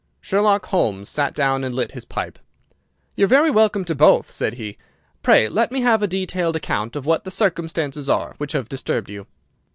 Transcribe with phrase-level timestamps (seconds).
[0.19, 2.39] Sherlock Holmes sat down and lit his pipe.
[3.15, 4.79] "You are very welcome to both," said he.
[5.21, 9.11] "Pray let me have a detailed account of what the circumstances are which have disturbed
[9.11, 9.27] you."